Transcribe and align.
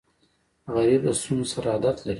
غریب 0.73 1.01
د 1.05 1.09
ستونزو 1.19 1.51
سره 1.53 1.67
عادت 1.73 1.97
لري 2.01 2.09